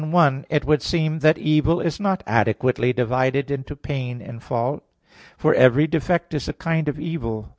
[0.01, 4.81] ]Objection 1: It would seem that evil is not adequately divided into pain and fault.
[5.37, 7.49] For every defect is a kind of evil.